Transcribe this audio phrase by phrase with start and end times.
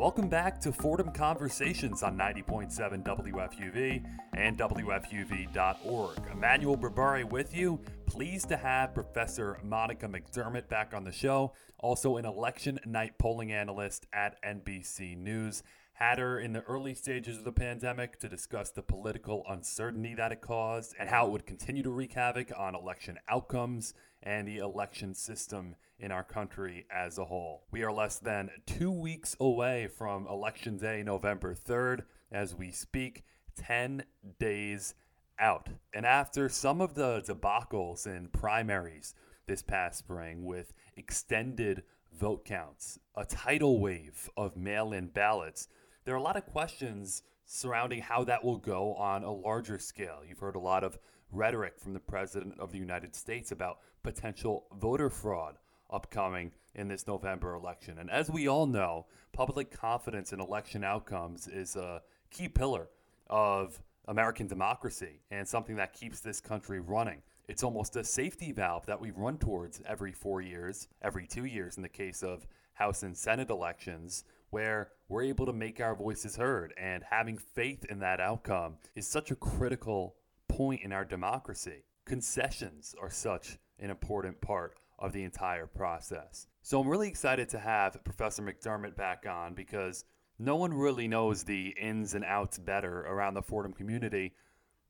[0.00, 4.02] Welcome back to Fordham Conversations on 90.7 WFUV
[4.32, 6.18] and WFUV.org.
[6.32, 7.78] Emmanuel Berbari with you.
[8.06, 13.52] Pleased to have Professor Monica McDermott back on the show, also an election night polling
[13.52, 15.62] analyst at NBC News.
[16.00, 20.32] Had her in the early stages of the pandemic to discuss the political uncertainty that
[20.32, 23.92] it caused and how it would continue to wreak havoc on election outcomes
[24.22, 27.66] and the election system in our country as a whole.
[27.70, 33.22] We are less than two weeks away from Election Day, November 3rd, as we speak,
[33.56, 34.02] 10
[34.38, 34.94] days
[35.38, 35.68] out.
[35.92, 39.14] And after some of the debacles in primaries
[39.46, 41.82] this past spring with extended
[42.18, 45.68] vote counts, a tidal wave of mail in ballots,
[46.04, 50.20] there are a lot of questions surrounding how that will go on a larger scale.
[50.26, 50.98] You've heard a lot of
[51.32, 55.56] rhetoric from the President of the United States about potential voter fraud
[55.90, 57.98] upcoming in this November election.
[57.98, 62.88] And as we all know, public confidence in election outcomes is a key pillar
[63.28, 67.22] of American democracy and something that keeps this country running.
[67.48, 71.76] It's almost a safety valve that we run towards every four years, every two years
[71.76, 76.36] in the case of House and Senate elections, where we're able to make our voices
[76.36, 76.74] heard.
[76.76, 80.16] And having faith in that outcome is such a critical
[80.48, 81.84] point in our democracy.
[82.04, 86.46] Concessions are such an important part of the entire process.
[86.62, 90.04] So I'm really excited to have Professor McDermott back on because
[90.38, 94.32] no one really knows the ins and outs better around the Fordham community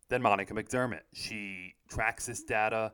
[0.09, 1.03] than Monica McDermott.
[1.13, 2.93] She tracks this data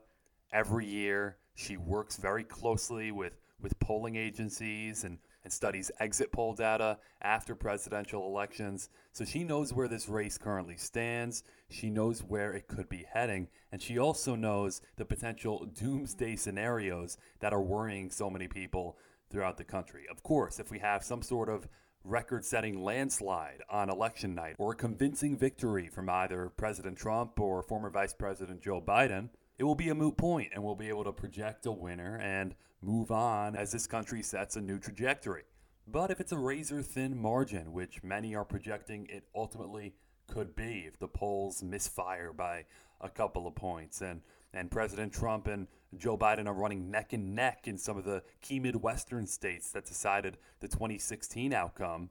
[0.53, 1.39] every year.
[1.55, 7.55] She works very closely with, with polling agencies and and studies exit poll data after
[7.55, 8.91] presidential elections.
[9.13, 11.45] So she knows where this race currently stands.
[11.71, 13.47] She knows where it could be heading.
[13.71, 18.99] And she also knows the potential doomsday scenarios that are worrying so many people
[19.31, 20.07] throughout the country.
[20.11, 21.69] Of course, if we have some sort of
[22.03, 27.63] record setting landslide on election night or a convincing victory from either President Trump or
[27.63, 29.29] former Vice President Joe Biden,
[29.59, 32.55] it will be a moot point and we'll be able to project a winner and
[32.83, 35.45] move on as this country sets a new trajectory.
[35.87, 39.95] But if it's a razor thin margin, which many are projecting it ultimately
[40.27, 42.65] could be if the polls misfire by
[43.01, 44.21] a couple of points and
[44.53, 45.67] and President Trump and
[45.99, 49.85] Joe Biden are running neck and neck in some of the key Midwestern states that
[49.85, 52.09] decided the 2016 outcome,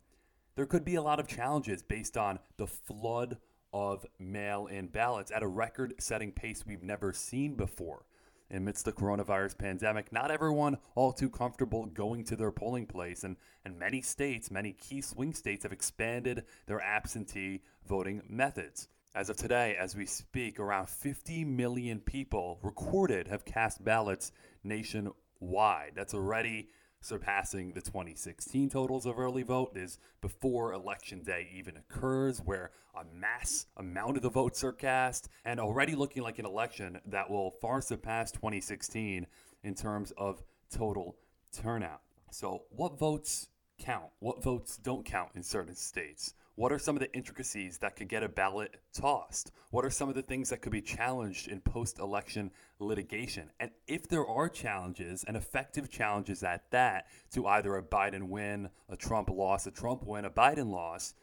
[0.56, 3.38] there could be a lot of challenges based on the flood
[3.75, 8.06] of mail in ballots at a record setting pace we've never seen before.
[8.50, 13.35] Amidst the coronavirus pandemic, not everyone all too comfortable going to their polling place, and,
[13.66, 18.88] and many states, many key swing states, have expanded their absentee voting methods.
[19.14, 24.31] As of today, as we speak, around 50 million people recorded have cast ballots
[24.64, 25.91] nationwide.
[25.96, 26.69] That's already
[27.06, 33.04] surpassing the 2016 totals of early vote is before election day even occurs, where a
[33.14, 37.52] mass amount of the votes are cast, and already looking like an election that will
[37.62, 39.28] far surpass 2016
[39.64, 41.16] in terms of total
[41.56, 42.02] turnout.
[42.32, 44.10] So, what votes count?
[44.20, 46.34] What votes don't count in certain states?
[46.56, 49.52] What are some of the intricacies that could get a ballot tossed?
[49.72, 52.50] What are some of the things that could be challenged in post election
[52.80, 53.52] litigation?
[53.60, 58.70] And if there are challenges, and effective challenges at that, to either a Biden win,
[58.88, 61.14] a Trump loss, a Trump win, a Biden loss,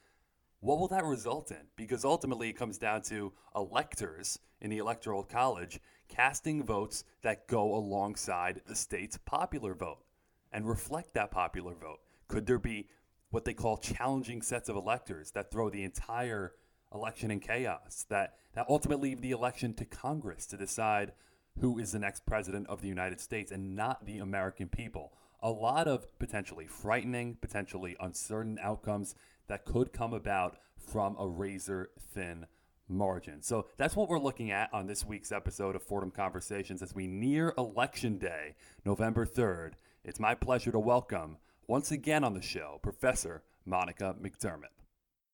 [0.61, 1.67] what will that result in?
[1.77, 7.75] Because ultimately it comes down to electors in the Electoral College casting votes that go
[7.75, 10.05] alongside the state's popular vote
[10.53, 12.01] and reflect that popular vote.
[12.29, 12.87] Could there be
[13.33, 16.53] what they call challenging sets of electors that throw the entire
[16.95, 21.13] election in chaos, that, that ultimately leave the election to Congress to decide
[21.61, 25.15] who is the next president of the United States and not the American people.
[25.43, 29.15] A lot of potentially frightening, potentially uncertain outcomes
[29.49, 32.47] that could come about from a razor thin
[32.87, 33.41] margin.
[33.41, 37.07] So that's what we're looking at on this week's episode of Fordham Conversations as we
[37.07, 39.73] near Election Day, November 3rd.
[40.05, 44.73] It's my pleasure to welcome once again on the show, Professor Monica McDermott.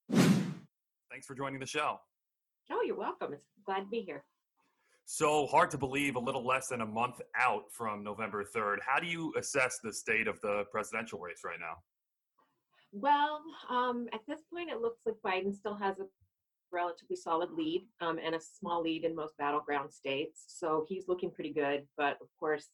[0.09, 1.99] Thanks for joining the show.
[2.71, 3.33] Oh, you're welcome.
[3.33, 4.23] It's glad to be here.
[5.05, 8.77] So hard to believe a little less than a month out from November 3rd.
[8.85, 11.77] How do you assess the state of the presidential race right now?
[12.91, 16.05] Well, um, at this point, it looks like Biden still has a
[16.71, 20.43] relatively solid lead um, and a small lead in most battleground states.
[20.47, 21.87] So he's looking pretty good.
[21.97, 22.67] But of course,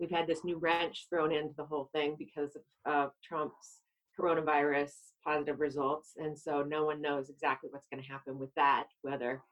[0.00, 3.80] we've had this new wrench thrown into the whole thing because of uh, Trump's
[4.18, 4.92] coronavirus
[5.24, 6.12] positive results.
[6.16, 9.42] And so no one knows exactly what's going to happen with that, whether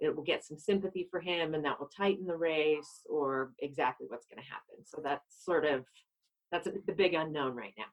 [0.00, 4.06] it will get some sympathy for him and that will tighten the race or exactly
[4.08, 4.84] what's going to happen.
[4.84, 5.84] So that's sort of
[6.52, 7.84] that's the big unknown right now.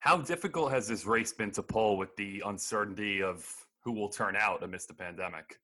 [0.00, 3.46] How difficult has this race been to poll with the uncertainty of
[3.84, 5.56] who will turn out amidst the pandemic?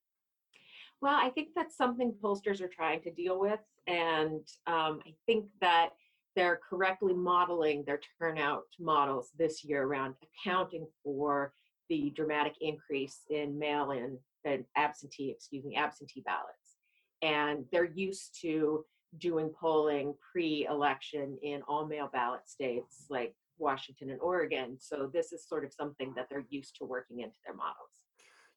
[1.00, 3.60] Well, I think that's something pollsters are trying to deal with.
[3.86, 5.90] And um, I think that
[6.34, 11.52] they're correctly modeling their turnout models this year around accounting for
[11.88, 16.76] the dramatic increase in mail-in and absentee, excuse me, absentee ballots.
[17.22, 18.84] And they're used to
[19.18, 24.76] doing polling pre-election in all mail ballot states like Washington and Oregon.
[24.78, 28.05] So this is sort of something that they're used to working into their models.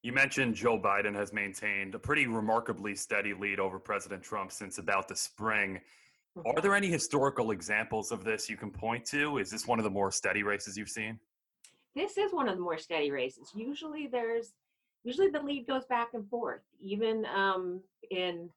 [0.01, 4.77] You mentioned Joe Biden has maintained a pretty remarkably steady lead over President Trump since
[4.77, 5.81] about the spring.
[6.37, 6.61] Are Mhm.
[6.61, 9.39] there any historical examples of this you can point to?
[9.39, 11.19] Is this one of the more steady races you've seen?
[11.95, 13.53] This is one of the more steady races.
[13.53, 14.53] Usually there's
[15.03, 16.61] usually the lead goes back and forth.
[16.79, 18.49] Even um, in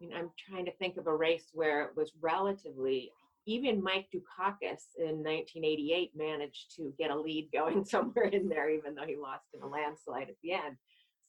[0.00, 3.12] I mean, I'm trying to think of a race where it was relatively
[3.46, 8.94] even Mike Dukakis in 1988 managed to get a lead going somewhere in there, even
[8.94, 10.76] though he lost in a landslide at the end.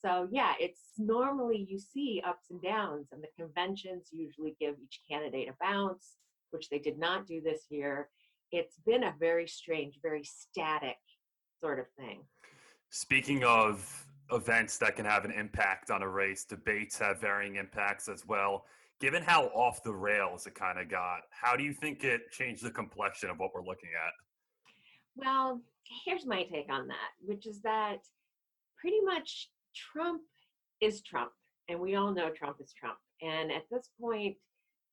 [0.04, 5.00] So yeah, it's normally you see ups and downs, and the conventions usually give each
[5.08, 6.16] candidate a bounce,
[6.50, 8.08] which they did not do this year.
[8.50, 10.96] It's been a very strange, very static
[11.60, 12.22] sort of thing.
[12.90, 18.08] Speaking of events that can have an impact on a race, debates have varying impacts
[18.08, 18.64] as well.
[19.00, 22.62] Given how off the rails it kind of got, how do you think it changed
[22.62, 24.12] the complexion of what we're looking at?
[25.16, 25.60] Well,
[26.04, 27.98] here's my take on that, which is that
[28.78, 30.22] pretty much Trump
[30.80, 31.32] is Trump,
[31.68, 32.98] and we all know Trump is Trump.
[33.20, 34.36] And at this point,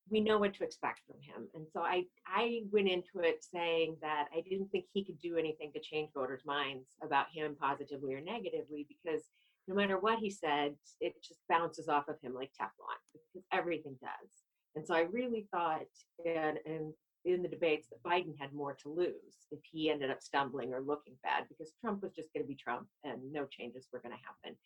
[0.10, 1.48] we know what to expect from him.
[1.54, 5.38] And so I, I went into it saying that I didn't think he could do
[5.38, 9.24] anything to change voters' minds about him positively or negatively because
[9.68, 13.96] no matter what he said, it just bounces off of him like Teflon because everything
[14.02, 14.30] does.
[14.76, 15.82] And so I really thought,
[16.26, 16.94] and, and
[17.26, 20.82] in the debates that Biden had more to lose if he ended up stumbling or
[20.82, 24.16] looking bad because Trump was just going to be Trump and no changes were going
[24.16, 24.58] to happen.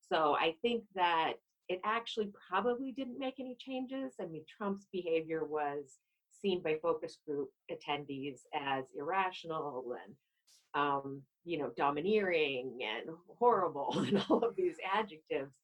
[0.00, 1.34] So I think that
[1.68, 4.14] it actually probably didn't make any changes.
[4.20, 5.98] I mean, Trump's behavior was
[6.40, 10.14] seen by focus group attendees as irrational and
[10.74, 15.54] um, you know domineering and horrible and all of these adjectives,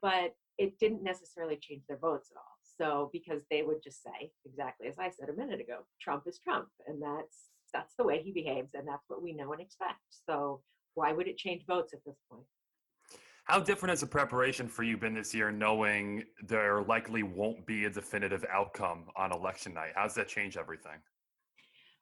[0.00, 2.59] but it didn't necessarily change their votes at all.
[2.80, 6.38] So because they would just say exactly as I said a minute ago, Trump is
[6.38, 10.00] Trump, and that's that's the way he behaves, and that's what we know and expect.
[10.26, 10.62] So
[10.94, 12.44] why would it change votes at this point?
[13.44, 17.84] How different has the preparation for you been this year, knowing there likely won't be
[17.84, 19.92] a definitive outcome on election night?
[19.94, 20.98] How's that change everything?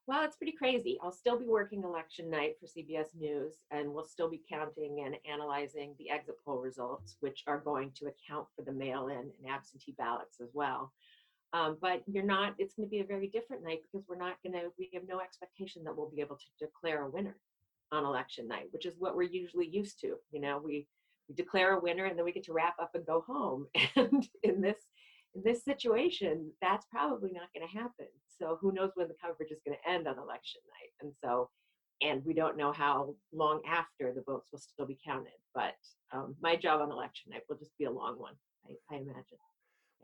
[0.08, 0.98] Well, it's pretty crazy.
[1.02, 5.16] I'll still be working election night for CBS News, and we'll still be counting and
[5.30, 9.50] analyzing the exit poll results, which are going to account for the mail in and
[9.50, 10.94] absentee ballots as well.
[11.52, 14.42] Um, but you're not, it's going to be a very different night because we're not
[14.42, 17.36] going to, we have no expectation that we'll be able to declare a winner
[17.92, 20.14] on election night, which is what we're usually used to.
[20.30, 20.86] You know, we,
[21.28, 23.66] we declare a winner and then we get to wrap up and go home.
[23.96, 24.78] And in this
[25.44, 28.06] this situation, that's probably not going to happen.
[28.40, 30.92] So who knows when the coverage is going to end on election night?
[31.00, 31.50] And so,
[32.02, 35.32] and we don't know how long after the votes will still be counted.
[35.54, 35.74] But
[36.12, 38.34] um, my job on election night will just be a long one,
[38.66, 39.38] I, I imagine.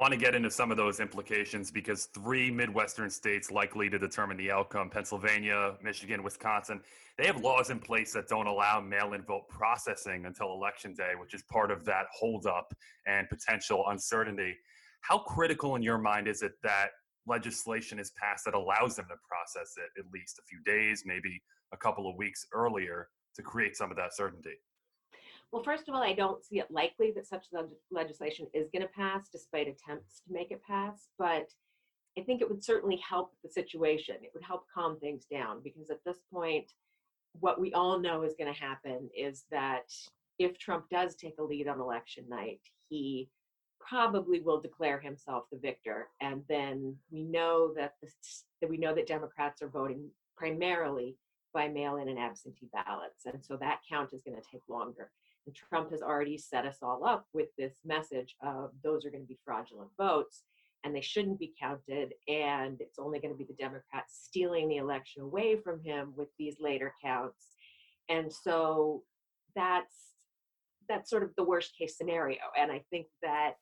[0.00, 4.36] want to get into some of those implications because three Midwestern states likely to determine
[4.36, 6.80] the outcome Pennsylvania, Michigan, Wisconsin
[7.16, 11.12] they have laws in place that don't allow mail in vote processing until election day,
[11.18, 12.74] which is part of that holdup
[13.06, 14.56] and potential uncertainty.
[15.04, 16.88] How critical in your mind is it that
[17.26, 21.42] legislation is passed that allows them to process it at least a few days, maybe
[21.74, 24.54] a couple of weeks earlier to create some of that certainty?
[25.52, 28.80] Well, first of all, I don't see it likely that such leg- legislation is going
[28.80, 31.08] to pass, despite attempts to make it pass.
[31.18, 31.48] But
[32.18, 34.16] I think it would certainly help the situation.
[34.22, 36.72] It would help calm things down because at this point,
[37.40, 39.92] what we all know is going to happen is that
[40.38, 43.28] if Trump does take a lead on election night, he
[43.88, 48.08] probably will declare himself the victor, and then we know that the,
[48.60, 51.16] that we know that Democrats are voting primarily
[51.52, 55.10] by mail-in and absentee ballots, and so that count is going to take longer.
[55.46, 59.24] And Trump has already set us all up with this message of those are going
[59.24, 60.44] to be fraudulent votes
[60.84, 62.12] and they shouldn't be counted.
[62.28, 66.28] And it's only going to be the Democrats stealing the election away from him with
[66.38, 67.48] these later counts.
[68.08, 69.02] And so
[69.56, 69.94] that's
[70.86, 72.40] that's sort of the worst case scenario.
[72.58, 73.54] And I think that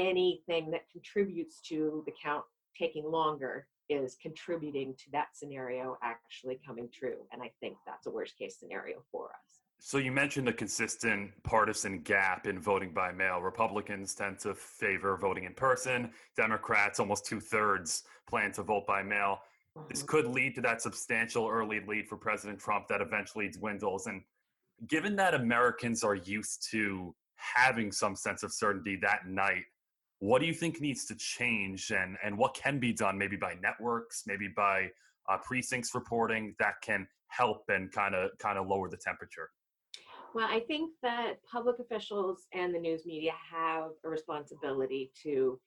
[0.00, 2.44] anything that contributes to the count
[2.78, 7.26] taking longer is contributing to that scenario actually coming true.
[7.32, 9.60] And I think that's a worst case scenario for us.
[9.82, 13.40] So you mentioned the consistent partisan gap in voting by mail.
[13.40, 16.12] Republicans tend to favor voting in person.
[16.36, 19.40] Democrats, almost two thirds, plan to vote by mail.
[19.88, 20.08] This mm-hmm.
[20.08, 24.06] could lead to that substantial early lead for President Trump that eventually dwindles.
[24.06, 24.22] And
[24.86, 29.64] given that Americans are used to having some sense of certainty that night,
[30.20, 33.54] what do you think needs to change and, and what can be done maybe by
[33.62, 34.88] networks, maybe by
[35.28, 39.50] uh, precincts reporting that can help and kind of kind of lower the temperature?
[40.34, 45.58] Well, I think that public officials and the news media have a responsibility to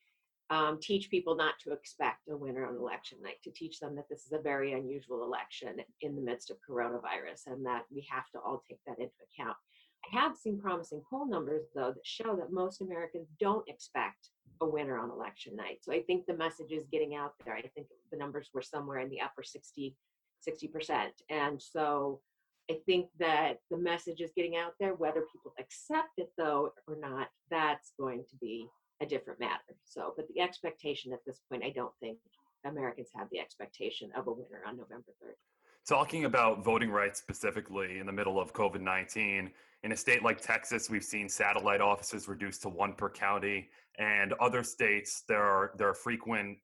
[0.50, 4.08] um, teach people not to expect a winner on election night, to teach them that
[4.08, 8.30] this is a very unusual election in the midst of coronavirus and that we have
[8.32, 9.58] to all take that into account.
[10.06, 14.30] I have seen promising poll numbers, though, that show that most Americans don't expect
[14.62, 15.80] a winner on election night.
[15.82, 17.56] So I think the message is getting out there.
[17.56, 19.96] I think the numbers were somewhere in the upper 60,
[20.48, 21.08] 60%.
[21.30, 22.22] And so
[22.70, 24.94] I think that the message is getting out there.
[24.94, 28.68] Whether people accept it, though, or not, that's going to be
[29.02, 29.76] a different matter.
[29.84, 32.20] So, but the expectation at this point, I don't think
[32.66, 35.36] Americans have the expectation of a winner on November 3rd.
[35.88, 39.52] Talking about voting rights specifically in the middle of COVID 19,
[39.84, 44.32] in a state like Texas, we've seen satellite offices reduced to one per county, and
[44.34, 46.58] other states there are there are frequent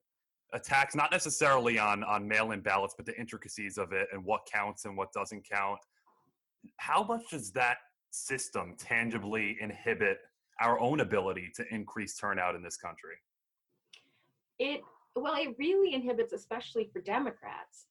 [0.54, 4.86] attacks, not necessarily on on mail-in ballots, but the intricacies of it and what counts
[4.86, 5.80] and what doesn't count.
[6.78, 7.80] How much does that
[8.12, 10.20] system tangibly inhibit
[10.62, 13.16] our own ability to increase turnout in this country?
[14.60, 14.82] It
[15.18, 17.88] well, it really inhibits, especially for Democrats,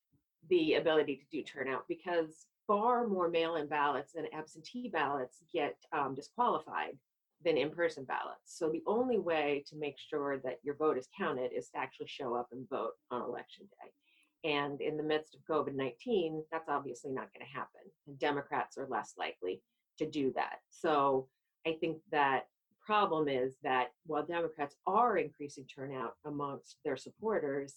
[0.49, 6.14] the ability to do turnout because far more mail-in ballots and absentee ballots get um,
[6.14, 6.97] disqualified
[7.45, 8.42] than in-person ballots.
[8.47, 12.09] So the only way to make sure that your vote is counted is to actually
[12.09, 14.50] show up and vote on election day.
[14.50, 17.80] And in the midst of COVID-19, that's obviously not going to happen.
[18.07, 19.62] And Democrats are less likely
[19.99, 20.59] to do that.
[20.71, 21.28] So
[21.66, 22.47] I think that
[22.85, 27.75] problem is that while Democrats are increasing turnout amongst their supporters,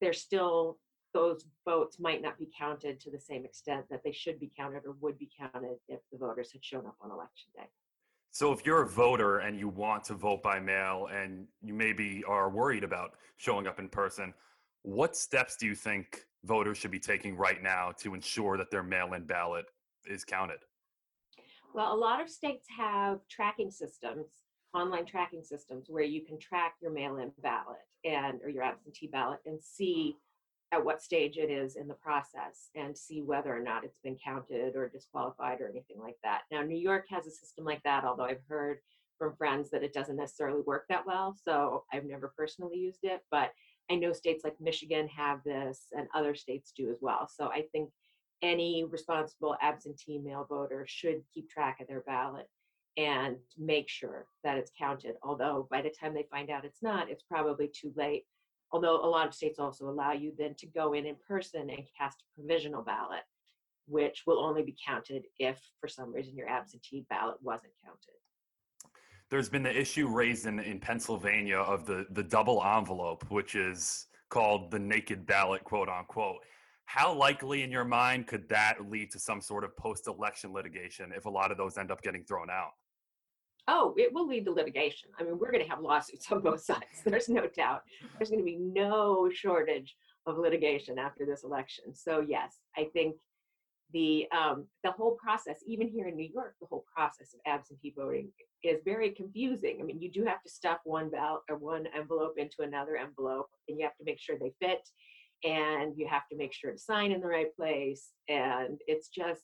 [0.00, 0.78] they're still
[1.14, 4.82] those votes might not be counted to the same extent that they should be counted
[4.84, 7.68] or would be counted if the voters had shown up on election day.
[8.32, 12.24] So, if you're a voter and you want to vote by mail and you maybe
[12.26, 14.34] are worried about showing up in person,
[14.82, 18.82] what steps do you think voters should be taking right now to ensure that their
[18.82, 19.66] mail in ballot
[20.04, 20.58] is counted?
[21.74, 24.26] Well, a lot of states have tracking systems,
[24.74, 29.06] online tracking systems, where you can track your mail in ballot and or your absentee
[29.06, 30.16] ballot and see
[30.74, 34.16] at what stage it is in the process and see whether or not it's been
[34.22, 36.42] counted or disqualified or anything like that.
[36.50, 38.78] Now, New York has a system like that, although I've heard
[39.16, 41.36] from friends that it doesn't necessarily work that well.
[41.44, 43.52] So I've never personally used it, but
[43.88, 47.28] I know states like Michigan have this and other states do as well.
[47.32, 47.90] So I think
[48.42, 52.48] any responsible absentee mail voter should keep track of their ballot
[52.96, 55.14] and make sure that it's counted.
[55.22, 58.24] Although by the time they find out it's not, it's probably too late
[58.74, 61.86] although a lot of states also allow you then to go in in person and
[61.96, 63.22] cast a provisional ballot
[63.86, 68.14] which will only be counted if for some reason your absentee ballot wasn't counted.
[69.30, 74.06] There's been the issue raised in, in pennsylvania of the, the double envelope which is
[74.28, 76.38] called the naked ballot quote unquote.
[76.86, 81.26] How likely in your mind could that lead to some sort of post-election litigation if
[81.26, 82.72] a lot of those end up getting thrown out
[83.68, 85.10] oh, it will lead to litigation.
[85.18, 87.02] I mean, we're going to have lawsuits on both sides.
[87.04, 87.82] There's no doubt.
[88.18, 91.94] There's going to be no shortage of litigation after this election.
[91.94, 93.16] So yes, I think
[93.92, 97.94] the um, the whole process, even here in New York, the whole process of absentee
[97.96, 98.30] voting
[98.62, 99.78] is very confusing.
[99.80, 103.48] I mean, you do have to stuff one ballot or one envelope into another envelope,
[103.68, 104.88] and you have to make sure they fit,
[105.44, 109.42] and you have to make sure to sign in the right place, and it's just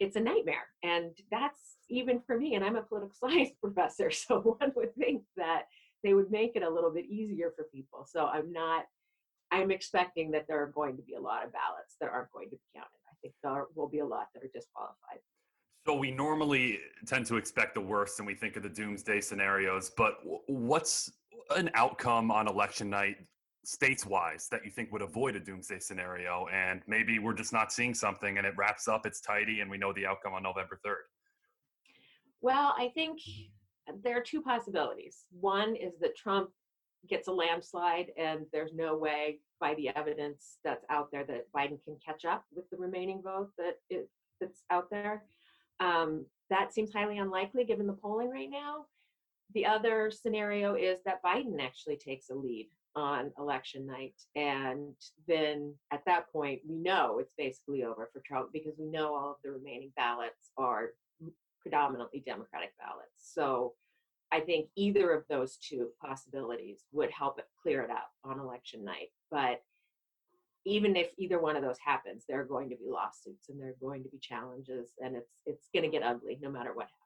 [0.00, 0.66] it's a nightmare.
[0.82, 5.22] And that's even for me, and I'm a political science professor, so one would think
[5.36, 5.64] that
[6.02, 8.06] they would make it a little bit easier for people.
[8.10, 8.86] So I'm not,
[9.52, 12.48] I'm expecting that there are going to be a lot of ballots that aren't going
[12.48, 12.88] to be counted.
[13.08, 15.20] I think there will be a lot that are disqualified.
[15.86, 19.90] So we normally tend to expect the worst and we think of the doomsday scenarios,
[19.96, 21.10] but what's
[21.56, 23.16] an outcome on election night
[23.70, 27.72] states wise that you think would avoid a doomsday scenario and maybe we're just not
[27.72, 30.80] seeing something and it wraps up it's tidy and we know the outcome on november
[30.84, 31.06] 3rd
[32.40, 33.20] well i think
[34.02, 35.24] there are two possibilities.
[35.32, 36.50] One is that trump
[37.08, 41.82] gets a landslide and there's no way by the evidence that's out there that biden
[41.84, 44.08] can catch up with the remaining vote that is,
[44.40, 45.24] that's out there.
[45.80, 48.86] Um, that seems highly unlikely given the polling right now.
[49.54, 54.14] The other scenario is that biden actually takes a lead on election night.
[54.34, 54.94] And
[55.28, 59.30] then at that point, we know it's basically over for Trump because we know all
[59.30, 60.90] of the remaining ballots are
[61.60, 63.12] predominantly Democratic ballots.
[63.18, 63.74] So
[64.32, 68.84] I think either of those two possibilities would help it clear it up on election
[68.84, 69.10] night.
[69.30, 69.62] But
[70.64, 73.70] even if either one of those happens, there are going to be lawsuits and there
[73.70, 76.84] are going to be challenges, and it's it's going to get ugly no matter what
[76.84, 76.96] happens.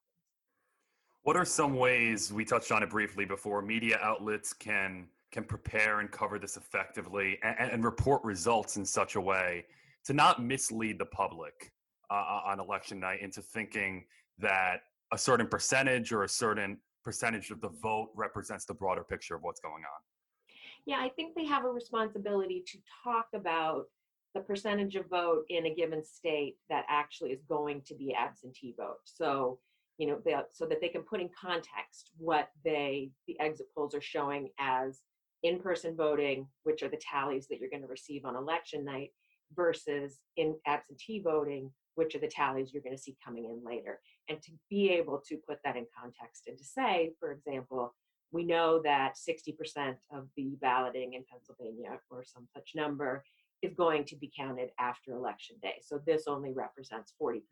[1.22, 3.62] What are some ways we touched on it briefly before?
[3.62, 9.16] Media outlets can can prepare and cover this effectively and, and report results in such
[9.16, 9.66] a way
[10.04, 11.72] to not mislead the public
[12.08, 14.04] uh, on election night into thinking
[14.38, 19.34] that a certain percentage or a certain percentage of the vote represents the broader picture
[19.34, 20.54] of what's going on.
[20.86, 23.86] Yeah, I think they have a responsibility to talk about
[24.34, 28.74] the percentage of vote in a given state that actually is going to be absentee
[28.78, 28.98] vote.
[29.04, 29.58] So,
[29.98, 33.96] you know, they, so that they can put in context what they the exit polls
[33.96, 35.00] are showing as
[35.44, 39.10] in-person voting, which are the tallies that you're going to receive on election night,
[39.54, 44.00] versus in absentee voting, which are the tallies you're going to see coming in later.
[44.28, 47.94] And to be able to put that in context and to say, for example,
[48.32, 53.22] we know that 60% of the balloting in Pennsylvania or some such number
[53.62, 55.76] is going to be counted after election day.
[55.82, 57.42] So this only represents 40%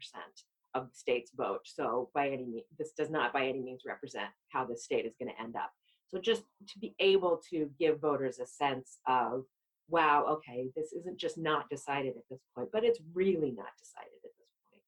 [0.74, 1.60] of the state's vote.
[1.64, 5.14] So by any means, this does not by any means represent how the state is
[5.20, 5.70] going to end up.
[6.12, 9.44] So just to be able to give voters a sense of,
[9.88, 14.12] wow, okay, this isn't just not decided at this point, but it's really not decided
[14.22, 14.82] at this point.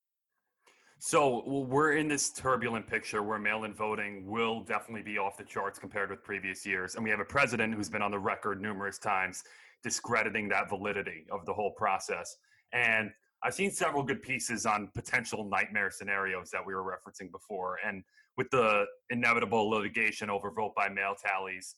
[0.99, 5.79] So we're in this turbulent picture where mail-in voting will definitely be off the charts
[5.79, 8.99] compared with previous years, and we have a president who's been on the record numerous
[8.99, 9.45] times
[9.83, 12.37] discrediting that validity of the whole process.
[12.73, 13.11] And
[13.43, 17.79] I've seen several good pieces on potential nightmare scenarios that we were referencing before.
[17.87, 18.03] And
[18.37, 21.77] with the inevitable litigation over vote by mail tallies,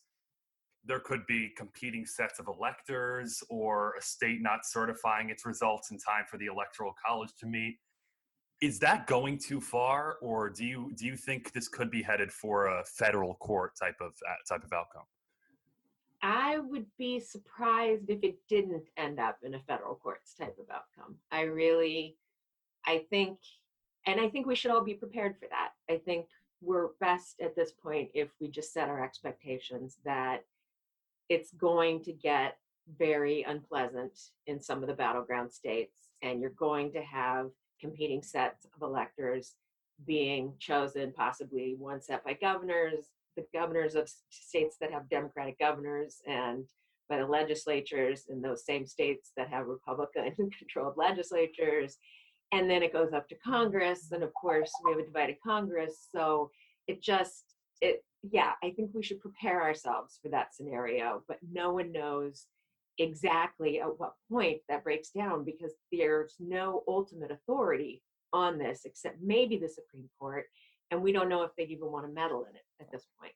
[0.85, 5.99] there could be competing sets of electors or a state not certifying its results in
[5.99, 7.79] time for the electoral college to meet.
[8.63, 12.33] Is that going too far, or do you do you think this could be headed
[12.33, 15.03] for a federal court type of uh, type of outcome?
[16.23, 20.75] I would be surprised if it didn't end up in a federal courts type of
[20.75, 21.17] outcome.
[21.31, 22.17] I really,
[22.87, 23.39] I think,
[24.07, 25.73] and I think we should all be prepared for that.
[25.91, 26.27] I think
[26.61, 30.45] we're best at this point if we just set our expectations that
[31.29, 32.57] it's going to get
[32.99, 38.65] very unpleasant in some of the battleground states, and you're going to have competing sets
[38.65, 39.55] of electors
[40.07, 46.21] being chosen, possibly one set by governors, the governors of states that have Democratic governors,
[46.27, 46.65] and
[47.09, 51.99] by the legislatures in those same states that have Republican controlled legislatures.
[52.53, 56.09] And then it goes up to Congress, and of course, we have a divided Congress.
[56.15, 56.51] So
[56.87, 61.73] it just, it yeah, I think we should prepare ourselves for that scenario, but no
[61.73, 62.47] one knows
[62.99, 69.19] exactly at what point that breaks down because there's no ultimate authority on this except
[69.23, 70.45] maybe the Supreme Court,
[70.91, 73.33] and we don't know if they'd even want to meddle in it at this point.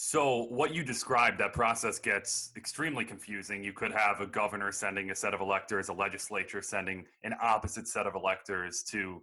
[0.00, 3.64] So, what you described, that process gets extremely confusing.
[3.64, 7.88] You could have a governor sending a set of electors, a legislature sending an opposite
[7.88, 9.20] set of electors to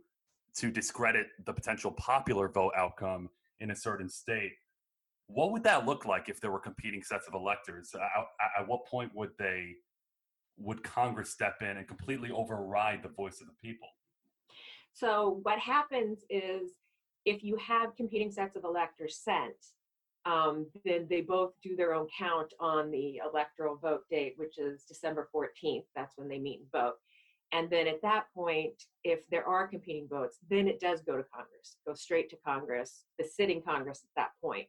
[0.55, 4.51] to discredit the potential popular vote outcome in a certain state
[5.27, 7.95] what would that look like if there were competing sets of electors?
[7.95, 9.75] Uh, at, at what point would they
[10.57, 13.87] would Congress step in and completely override the voice of the people?
[14.93, 16.71] So what happens is
[17.25, 19.55] if you have competing sets of electors sent,
[20.25, 24.83] um, then they both do their own count on the electoral vote date, which is
[24.83, 25.85] December 14th.
[25.95, 26.95] That's when they meet and vote.
[27.51, 31.23] And then at that point, if there are competing votes, then it does go to
[31.23, 34.67] Congress, go straight to Congress, the sitting Congress at that point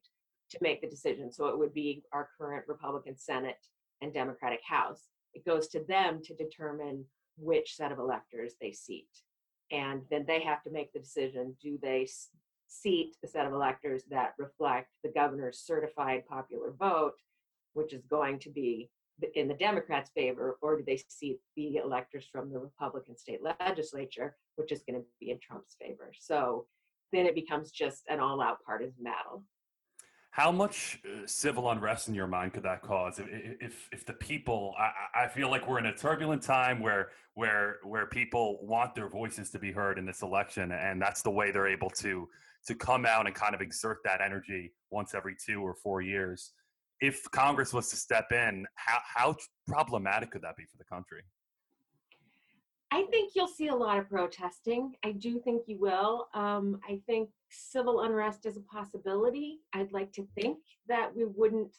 [0.51, 1.33] to make the decision.
[1.33, 3.67] So it would be our current Republican Senate
[4.03, 5.09] and Democratic House.
[5.35, 7.05] It goes to them to determine
[7.39, 9.09] which set of electors they seat.
[9.73, 12.07] And then they have to make the decision do they
[12.69, 17.15] seat the set of electors that reflect the governor's certified popular vote,
[17.75, 18.91] which is going to be
[19.35, 24.37] in the Democrats' favor, or do they seat the electors from the Republican state legislature,
[24.57, 26.13] which is going to be in Trump's favor?
[26.19, 26.67] So
[27.13, 29.45] then it becomes just an all out partisan battle.
[30.31, 33.19] How much uh, civil unrest in your mind could that cause?
[33.19, 33.27] If,
[33.59, 37.77] if, if the people, I, I feel like we're in a turbulent time where, where,
[37.85, 41.53] where people want their voices to be heard in this election, and that's the way
[41.53, 42.29] they're able to,
[42.67, 46.53] to come out and kind of exert that energy once every two or four years.
[47.01, 49.37] If Congress was to step in, how, how
[49.69, 51.23] problematic could that be for the country?
[52.91, 54.95] I think you'll see a lot of protesting.
[55.05, 56.29] I do think you will.
[56.35, 59.59] Um, I think civil unrest is a possibility.
[59.73, 61.77] I'd like to think that we wouldn't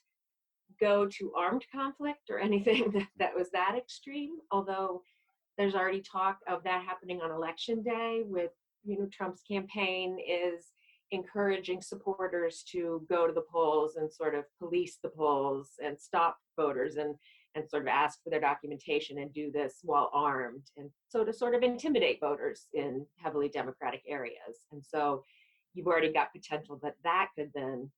[0.80, 5.02] go to armed conflict or anything that, that was that extreme, although
[5.58, 8.52] there's already talk of that happening on election day with
[8.84, 10.68] you know Trump's campaign is
[11.12, 16.38] encouraging supporters to go to the polls and sort of police the polls and stop
[16.58, 17.16] voters and
[17.56, 20.70] and sort of ask for their documentation and do this while armed.
[20.78, 24.60] And so to sort of intimidate voters in heavily democratic areas.
[24.72, 25.24] And so
[25.74, 27.90] you've already got potential that that could then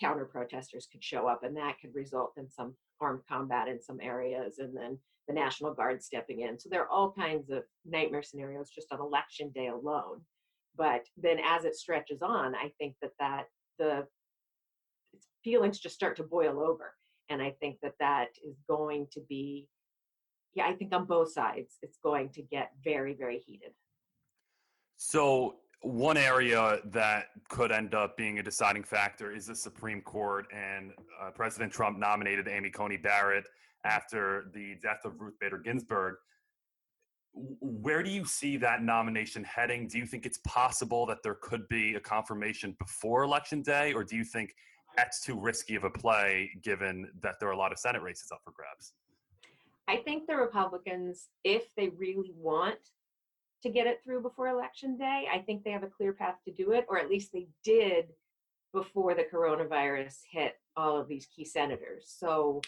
[0.00, 4.00] counter protesters could show up and that could result in some armed combat in some
[4.00, 6.58] areas and then the national guard stepping in.
[6.58, 10.20] So there are all kinds of nightmare scenarios just on election day alone
[10.78, 13.44] but then as it stretches on i think that that
[13.78, 14.06] the
[15.44, 16.94] feelings just start to boil over
[17.28, 19.66] and i think that that is going to be
[20.54, 23.72] yeah i think on both sides it's going to get very very heated
[24.96, 30.46] so one area that could end up being a deciding factor is the Supreme Court,
[30.52, 33.44] and uh, President Trump nominated Amy Coney Barrett
[33.84, 36.16] after the death of Ruth Bader Ginsburg.
[37.32, 39.86] Where do you see that nomination heading?
[39.86, 44.02] Do you think it's possible that there could be a confirmation before Election Day, or
[44.02, 44.54] do you think
[44.96, 48.30] that's too risky of a play given that there are a lot of Senate races
[48.32, 48.94] up for grabs?
[49.86, 52.78] I think the Republicans, if they really want
[53.62, 56.52] to get it through before election day, I think they have a clear path to
[56.52, 58.06] do it, or at least they did
[58.72, 62.14] before the coronavirus hit all of these key senators.
[62.18, 62.60] So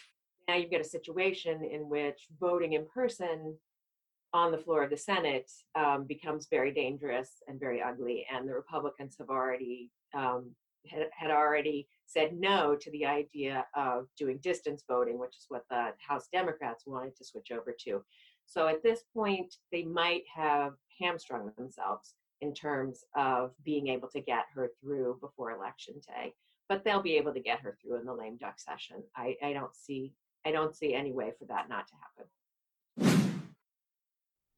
[0.47, 3.55] now you've got a situation in which voting in person
[4.33, 8.25] on the floor of the Senate um, becomes very dangerous and very ugly.
[8.33, 10.51] And the Republicans have already um,
[10.89, 15.65] had, had already said no to the idea of doing distance voting, which is what
[15.69, 18.03] the House Democrats wanted to switch over to.
[18.45, 24.19] So at this point, they might have hamstrung themselves in terms of being able to
[24.19, 26.33] get her through before election day.
[26.67, 29.03] But they'll be able to get her through in the lame duck session.
[29.15, 30.13] I, I don't see
[30.43, 32.29] I don't see any way for that not to happen.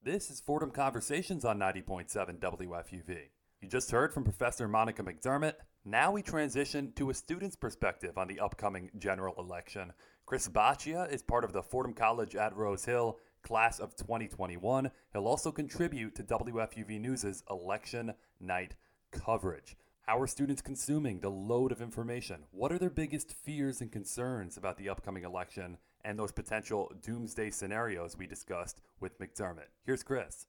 [0.05, 3.19] This is Fordham Conversations on 90.7 WFUV.
[3.61, 5.53] You just heard from Professor Monica McDermott.
[5.85, 9.93] Now we transition to a student's perspective on the upcoming general election.
[10.25, 14.91] Chris Baccia is part of the Fordham College at Rose Hill class of 2021.
[15.13, 18.75] He'll also contribute to WFUV News' election night
[19.13, 19.77] coverage.
[20.01, 22.43] How are students consuming the load of information?
[22.51, 27.49] What are their biggest fears and concerns about the upcoming election and those potential doomsday
[27.49, 29.69] scenarios we discussed with McDermott?
[29.85, 30.47] Here's Chris.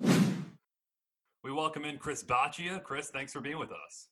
[0.00, 2.82] We welcome in Chris Baccia.
[2.82, 4.08] Chris, thanks for being with us.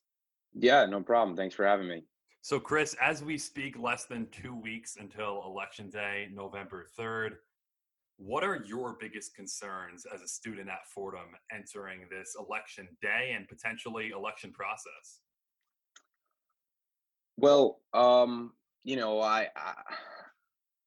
[0.54, 1.36] Yeah, no problem.
[1.36, 2.04] Thanks for having me.
[2.42, 7.30] So, Chris, as we speak, less than two weeks until Election Day, November 3rd,
[8.18, 13.48] what are your biggest concerns as a student at Fordham entering this election day and
[13.48, 15.20] potentially election process?
[17.36, 18.52] Well, um,
[18.84, 19.74] you know, I, I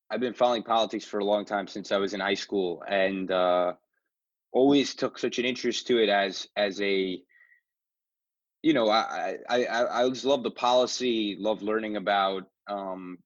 [0.09, 3.29] I've been following politics for a long time since I was in high school, and
[3.29, 3.73] uh,
[4.51, 7.21] always took such an interest to it as as a
[8.63, 13.17] you know I I I, just love the policy, love learning about um,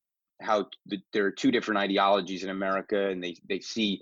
[0.41, 4.01] how the, there are two different ideologies in America, and they they see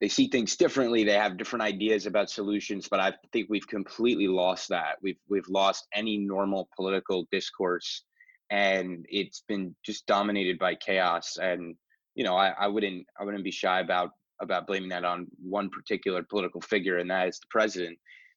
[0.00, 1.04] they see things differently.
[1.04, 4.96] They have different ideas about solutions, but I think we've completely lost that.
[5.02, 8.02] We've we've lost any normal political discourse,
[8.50, 11.38] and it's been just dominated by chaos.
[11.40, 11.76] And
[12.18, 15.70] you know, I, I wouldn't I wouldn't be shy about about blaming that on one
[15.70, 17.96] particular political figure, and that is the president.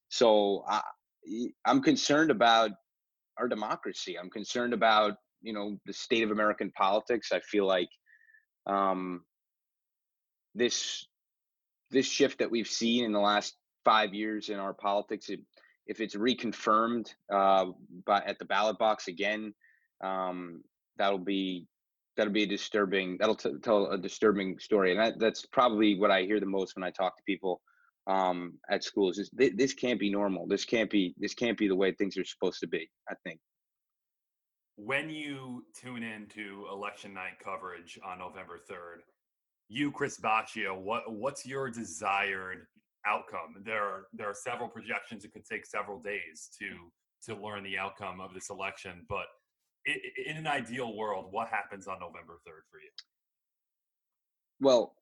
[0.09, 0.81] So I,
[1.65, 2.69] I'm concerned about
[3.39, 4.19] our democracy.
[4.19, 7.31] I'm concerned about you know the state of American politics.
[7.31, 7.89] I feel like
[8.67, 9.23] um,
[10.53, 11.07] this
[11.89, 15.39] this shift that we've seen in the last five years in our politics, it,
[15.87, 17.65] if it's reconfirmed uh,
[18.05, 19.55] by at the ballot box again,
[20.03, 20.61] um,
[20.97, 21.65] that'll be
[22.17, 23.17] that'll be a disturbing.
[23.19, 26.75] That'll t- tell a disturbing story, and that, that's probably what I hear the most
[26.75, 27.61] when I talk to people
[28.07, 29.17] um, at schools.
[29.17, 30.47] Is this, this can't be normal.
[30.47, 32.89] This can't be this can't be the way things are supposed to be.
[33.09, 33.39] I think
[34.75, 39.01] when you tune into election night coverage on November 3rd,
[39.69, 42.65] you, Chris Baccia what what's your desired
[43.05, 43.63] outcome?
[43.63, 45.23] There are there are several projections.
[45.23, 46.91] It could take several days to
[47.23, 49.05] to learn the outcome of this election.
[49.07, 49.27] But
[49.85, 52.89] in an ideal world, what happens on November 3rd for you?
[54.59, 54.95] Well,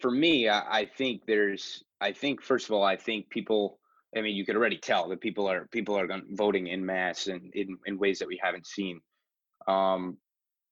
[0.00, 1.82] for me, I, think there's.
[2.00, 3.78] I think first of all, I think people
[4.16, 7.52] I mean, you could already tell that people are people are voting in mass and
[7.54, 9.00] in, in ways that we haven't seen.
[9.68, 10.16] Um,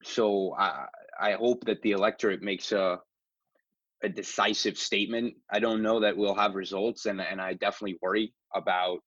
[0.03, 0.85] so I
[1.19, 2.99] I hope that the electorate makes a
[4.03, 5.35] a decisive statement.
[5.51, 8.99] I don't know that we'll have results, and and I definitely worry about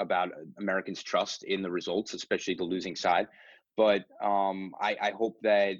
[0.00, 3.28] about Americans' trust in the results, especially the losing side.
[3.76, 5.76] But um, I, I hope that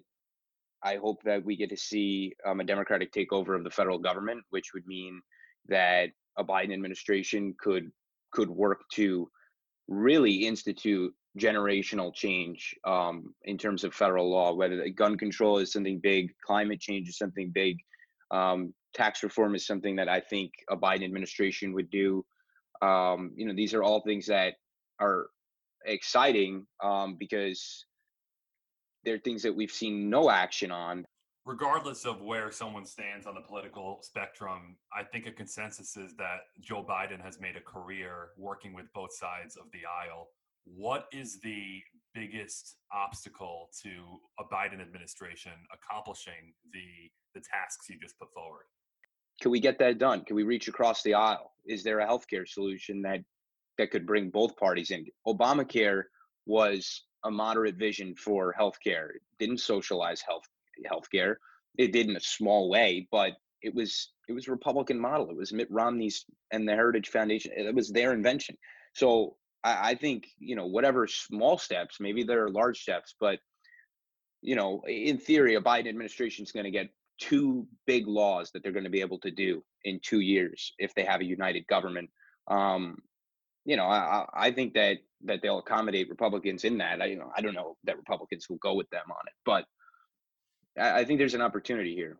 [0.82, 4.42] I hope that we get to see um, a Democratic takeover of the federal government,
[4.50, 5.20] which would mean
[5.68, 7.90] that a Biden administration could
[8.32, 9.28] could work to
[9.88, 15.98] really institute generational change um, in terms of federal law, whether gun control is something
[16.00, 17.76] big, climate change is something big,
[18.30, 22.24] um, tax reform is something that I think a Biden administration would do.
[22.82, 24.54] Um, you know, these are all things that
[25.00, 25.26] are
[25.84, 27.84] exciting um, because
[29.04, 31.06] they're things that we've seen no action on.
[31.46, 36.40] Regardless of where someone stands on the political spectrum, I think a consensus is that
[36.60, 40.28] Joe Biden has made a career working with both sides of the aisle.
[40.64, 41.80] What is the
[42.14, 43.90] biggest obstacle to
[44.38, 48.64] a Biden administration accomplishing the the tasks you just put forward?
[49.40, 50.24] Can we get that done?
[50.24, 51.52] Can we reach across the aisle?
[51.66, 53.20] Is there a healthcare solution that
[53.78, 55.06] that could bring both parties in?
[55.26, 56.02] Obamacare
[56.46, 59.10] was a moderate vision for healthcare.
[59.14, 60.44] It didn't socialize health
[60.90, 61.36] healthcare.
[61.78, 65.30] It did in a small way, but it was it was a Republican model.
[65.30, 67.52] It was Mitt Romney's and the Heritage Foundation.
[67.54, 68.56] It was their invention.
[68.94, 73.38] So I, I think you know whatever small steps, maybe there are large steps, but
[74.42, 76.88] you know, in theory, a Biden administration is going to get
[77.20, 80.94] two big laws that they're going to be able to do in two years if
[80.94, 82.10] they have a united government.
[82.48, 82.96] Um,
[83.64, 87.02] you know, I, I think that that they'll accommodate Republicans in that.
[87.02, 89.64] I, you know, I don't know that Republicans will go with them on it, but
[90.82, 92.18] I, I think there's an opportunity here.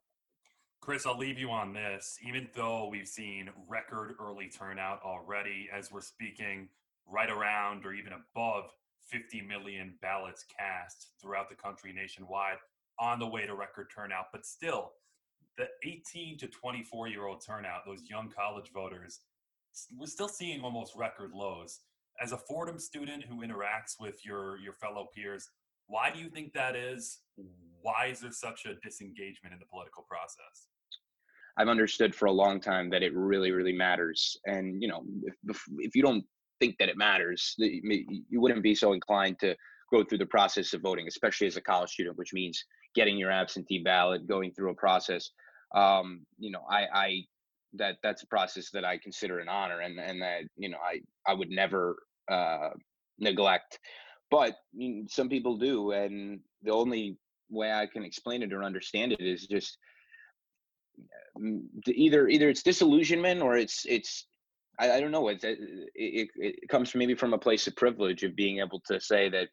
[0.80, 2.18] Chris, I'll leave you on this.
[2.26, 6.68] Even though we've seen record early turnout already, as we're speaking,
[7.06, 8.70] right around or even above
[9.08, 12.58] 50 million ballots cast throughout the country nationwide
[13.00, 14.92] on the way to record turnout, but still,
[15.56, 19.20] the 18 to 24 year old turnout, those young college voters,
[19.98, 21.80] we're still seeing almost record lows.
[22.22, 25.48] As a Fordham student who interacts with your your fellow peers,
[25.86, 27.20] why do you think that is?
[27.82, 30.68] Why is there such a disengagement in the political process?
[31.56, 34.38] I've understood for a long time that it really, really matters.
[34.46, 35.02] And you know,
[35.48, 36.24] if, if you don't
[36.60, 39.56] think that it matters, you wouldn't be so inclined to
[39.92, 43.30] go through the process of voting, especially as a college student, which means getting your
[43.30, 45.30] absentee ballot, going through a process.
[45.74, 47.24] Um, you know, I, I
[47.74, 51.00] that that's a process that I consider an honor, and and that you know I
[51.26, 51.96] I would never
[52.30, 52.70] uh,
[53.18, 53.78] neglect.
[54.30, 54.54] But
[55.08, 57.16] some people do, and the only
[57.50, 59.76] way I can explain it or understand it is just
[61.38, 64.26] mm, either either it's disillusionment or it's it's
[64.78, 68.36] I, I don't know it, it it comes maybe from a place of privilege of
[68.36, 69.48] being able to say that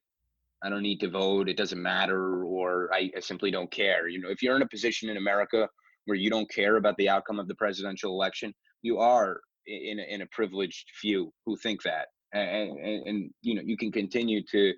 [0.64, 1.50] I don't need to vote.
[1.50, 4.08] It doesn't matter, or I, I, simply don't care.
[4.08, 5.70] You know, if you're in a position in America
[6.06, 10.14] where you don't care about the outcome of the presidential election, you are in a,
[10.14, 14.42] in a privileged few who think that, and, and, and you know, you can continue
[14.52, 14.74] to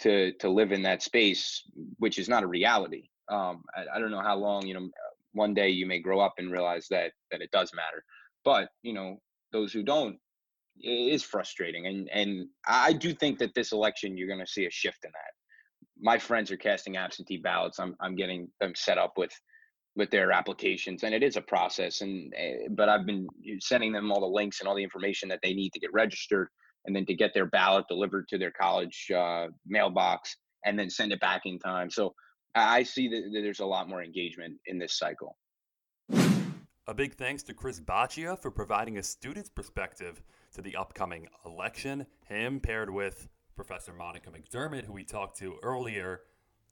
[0.00, 1.62] to to live in that space,
[1.98, 3.08] which is not a reality.
[3.30, 4.66] Um, I, I don't know how long.
[4.66, 4.88] You know,
[5.32, 8.04] one day you may grow up and realize that that it does matter,
[8.44, 9.18] but you know,
[9.52, 10.18] those who don't
[10.82, 11.86] is frustrating.
[11.86, 15.10] And and I do think that this election you're going to see a shift in
[15.12, 15.32] that.
[16.00, 17.78] My friends are casting absentee ballots.
[17.78, 19.32] I'm I'm getting them set up with
[19.96, 22.00] with their applications, and it is a process.
[22.00, 23.26] And uh, but I've been
[23.60, 26.48] sending them all the links and all the information that they need to get registered,
[26.84, 31.12] and then to get their ballot delivered to their college uh, mailbox, and then send
[31.12, 31.90] it back in time.
[31.90, 32.14] So
[32.54, 35.36] I see that there's a lot more engagement in this cycle.
[36.86, 40.22] A big thanks to Chris Baccia for providing a student's perspective
[40.54, 42.06] to the upcoming election.
[42.26, 46.22] Him paired with Professor Monica McDermott, who we talked to earlier,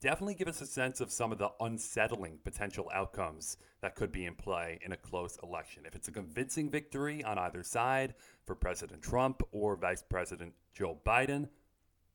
[0.00, 4.24] definitely give us a sense of some of the unsettling potential outcomes that could be
[4.24, 5.84] in play in a close election.
[5.86, 8.14] If it's a convincing victory on either side
[8.44, 11.48] for President Trump or Vice President Joe Biden,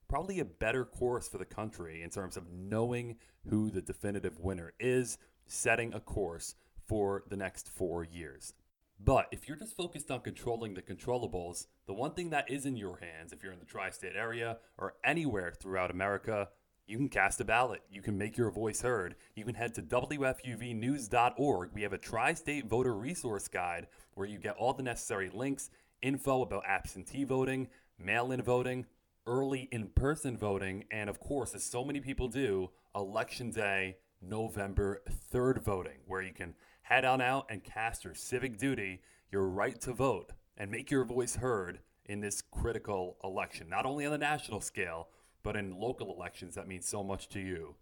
[0.07, 3.17] probably a better course for the country in terms of knowing
[3.49, 6.55] who the definitive winner is, setting a course
[6.87, 8.53] for the next four years.
[8.99, 12.75] But if you're just focused on controlling the controllables, the one thing that is in
[12.75, 16.49] your hands, if you're in the tri state area or anywhere throughout America,
[16.87, 17.81] you can cast a ballot.
[17.91, 19.15] You can make your voice heard.
[19.35, 21.69] You can head to WFUVnews.org.
[21.73, 25.69] We have a tri state voter resource guide where you get all the necessary links,
[26.01, 27.67] info about absentee voting,
[27.99, 28.85] mail in voting,
[29.27, 35.03] early in person voting, and of course, as so many people do, Election Day, November
[35.31, 36.55] 3rd voting, where you can
[36.87, 41.03] head on out and cast your civic duty, your right to vote, and make your
[41.03, 45.09] voice heard in this critical election, not only on the national scale,
[45.43, 47.75] but in local elections that mean so much to you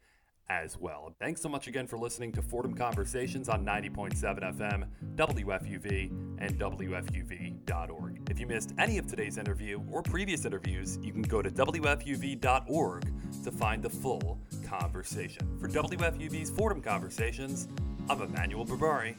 [0.49, 1.13] as well.
[1.19, 4.15] Thanks so much again for listening to Fordham Conversations on 90.7
[4.57, 8.27] FM, WFUV, and WFUV.org.
[8.31, 13.13] If you missed any of today's interview or previous interviews, you can go to WFUV.org
[13.43, 15.47] to find the full conversation.
[15.59, 17.67] For WFUV's Fordham Conversations,
[18.07, 19.15] I'm Emmanuel Berbari.